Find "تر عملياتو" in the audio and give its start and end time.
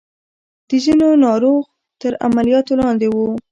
2.01-2.73